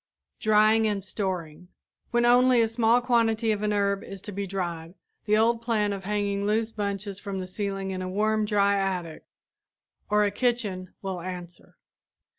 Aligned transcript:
DRYING 0.39 0.87
AND 0.87 1.03
STORING 1.03 1.67
When 2.09 2.25
only 2.25 2.59
a 2.59 2.67
small 2.67 3.01
quantity 3.01 3.51
of 3.51 3.61
an 3.61 3.71
herb 3.71 4.03
is 4.03 4.19
to 4.23 4.31
be 4.31 4.47
dried, 4.47 4.95
the 5.25 5.37
old 5.37 5.61
plan 5.61 5.93
of 5.93 6.05
hanging 6.05 6.43
loose 6.47 6.71
bunches 6.71 7.19
from 7.19 7.39
the 7.39 7.45
ceiling 7.45 7.93
of 7.93 8.01
a 8.01 8.07
warm, 8.07 8.45
dry 8.45 8.75
attic 8.77 9.25
or 10.09 10.23
a 10.25 10.31
kitchen 10.31 10.95
will 11.03 11.21
answer. 11.21 11.77